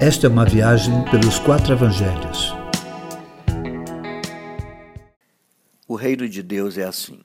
[0.00, 2.54] Esta é uma viagem pelos quatro evangelhos.
[5.88, 7.18] O reino de Deus é assim.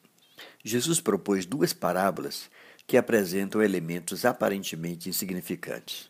[0.65, 2.49] Jesus propôs duas parábolas
[2.87, 6.09] que apresentam elementos aparentemente insignificantes.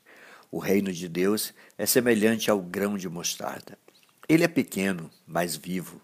[0.50, 3.78] O reino de Deus é semelhante ao grão de mostarda.
[4.30, 6.00] Ele é pequeno, mas vivo.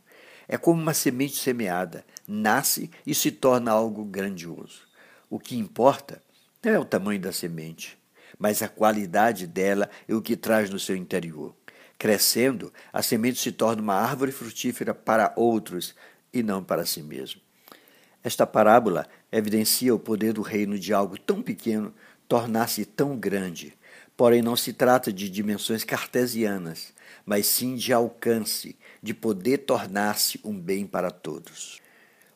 [0.45, 4.81] É como uma semente semeada, nasce e se torna algo grandioso.
[5.29, 6.21] O que importa
[6.61, 7.97] não é o tamanho da semente,
[8.39, 11.53] mas a qualidade dela e o que traz no seu interior.
[11.97, 15.93] Crescendo, a semente se torna uma árvore frutífera para outros
[16.33, 17.41] e não para si mesmo.
[18.23, 21.93] Esta parábola evidencia o poder do reino de algo tão pequeno
[22.27, 23.77] tornar-se tão grande.
[24.15, 26.93] Porém, não se trata de dimensões cartesianas,
[27.25, 31.81] mas sim de alcance, de poder tornar-se um bem para todos.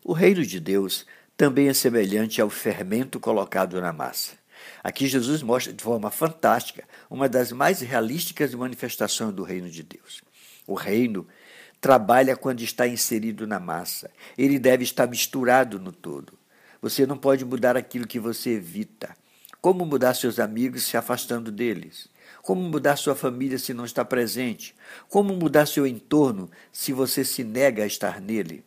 [0.03, 1.05] O reino de Deus
[1.38, 4.42] também é semelhante ao fermento colocado na massa.
[4.84, 10.22] Aqui Jesus mostra de forma fantástica uma das mais realísticas manifestações do reino de Deus.
[10.67, 11.28] O reino
[11.81, 14.09] trabalha quando está inserido na massa.
[14.38, 16.34] Ele deve estar misturado no todo.
[16.81, 19.16] Você não pode mudar aquilo que você evita.
[19.61, 22.09] Como mudar seus amigos se afastando deles?
[22.41, 24.75] Como mudar sua família se não está presente?
[25.08, 28.66] Como mudar seu entorno se você se nega a estar nele?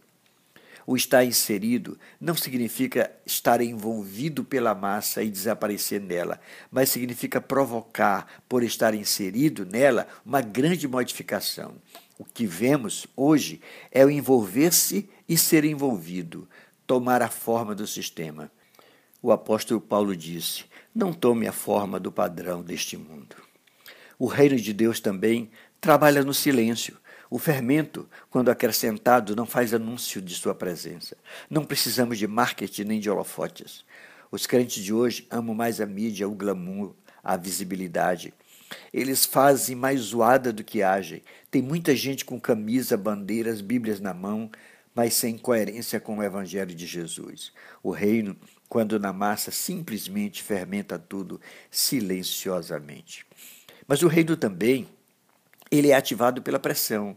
[0.86, 8.42] O estar inserido não significa estar envolvido pela massa e desaparecer nela, mas significa provocar,
[8.48, 11.74] por estar inserido nela, uma grande modificação.
[12.16, 16.48] O que vemos hoje é o envolver-se e ser envolvido,
[16.86, 18.50] tomar a forma do sistema.
[19.20, 23.34] O apóstolo Paulo disse: Não tome a forma do padrão deste mundo.
[24.18, 26.96] O reino de Deus também trabalha no silêncio.
[27.30, 31.16] O fermento, quando acrescentado, não faz anúncio de sua presença.
[31.50, 33.84] Não precisamos de marketing nem de holofotes.
[34.30, 38.32] Os crentes de hoje amam mais a mídia, o glamour, a visibilidade.
[38.92, 41.22] Eles fazem mais zoada do que agem.
[41.50, 44.50] Tem muita gente com camisa, bandeiras, bíblias na mão,
[44.94, 47.52] mas sem coerência com o Evangelho de Jesus.
[47.82, 48.36] O reino,
[48.68, 51.40] quando na massa, simplesmente fermenta tudo
[51.70, 53.26] silenciosamente.
[53.86, 54.88] Mas o reino também,
[55.70, 57.16] ele é ativado pela pressão.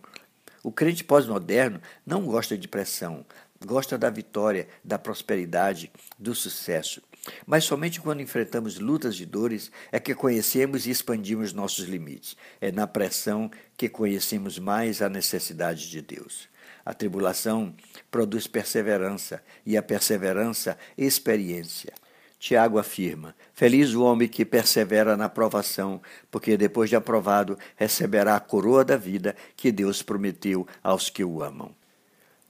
[0.64, 3.26] O crente pós-moderno não gosta de pressão,
[3.66, 7.02] gosta da vitória, da prosperidade, do sucesso.
[7.46, 12.36] Mas somente quando enfrentamos lutas e dores é que conhecemos e expandimos nossos limites.
[12.60, 16.50] É na pressão que conhecemos mais a necessidade de Deus.
[16.86, 17.76] A tribulação
[18.10, 21.94] produz perseverança e a perseverança, experiência.
[22.40, 26.02] Tiago afirma: Feliz o homem que persevera na provação,
[26.32, 31.44] porque depois de aprovado receberá a coroa da vida que Deus prometeu aos que o
[31.44, 31.76] amam.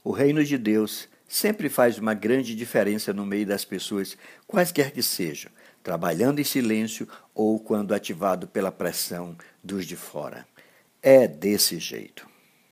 [0.04, 4.16] O reino de Deus sempre faz uma grande diferença no meio das pessoas,
[4.48, 5.52] quaisquer que sejam,
[5.82, 10.48] trabalhando em silêncio ou quando ativado pela pressão dos de fora.
[11.02, 12.29] É desse jeito.